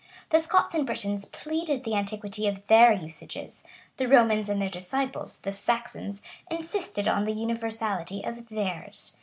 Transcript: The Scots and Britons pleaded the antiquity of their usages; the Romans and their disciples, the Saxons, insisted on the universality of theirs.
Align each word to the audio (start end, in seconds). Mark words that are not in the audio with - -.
The 0.31 0.39
Scots 0.39 0.73
and 0.73 0.83
Britons 0.83 1.25
pleaded 1.25 1.83
the 1.83 1.93
antiquity 1.93 2.47
of 2.47 2.65
their 2.65 2.91
usages; 2.91 3.63
the 3.97 4.07
Romans 4.07 4.49
and 4.49 4.59
their 4.59 4.67
disciples, 4.67 5.39
the 5.41 5.51
Saxons, 5.51 6.23
insisted 6.49 7.07
on 7.07 7.25
the 7.25 7.33
universality 7.33 8.23
of 8.25 8.49
theirs. 8.49 9.19